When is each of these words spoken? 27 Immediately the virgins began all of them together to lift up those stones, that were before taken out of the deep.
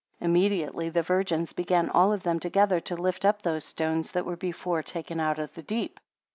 27 0.17 0.31
Immediately 0.31 0.89
the 0.89 1.03
virgins 1.03 1.53
began 1.53 1.87
all 1.87 2.11
of 2.11 2.23
them 2.23 2.39
together 2.39 2.79
to 2.79 2.95
lift 2.95 3.23
up 3.23 3.43
those 3.43 3.63
stones, 3.63 4.13
that 4.13 4.25
were 4.25 4.35
before 4.35 4.81
taken 4.81 5.19
out 5.19 5.37
of 5.37 5.53
the 5.53 5.61
deep. 5.61 5.99